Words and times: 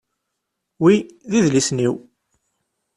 Wi 0.81 0.95
d 1.29 1.31
idlisen-iw. 1.37 1.95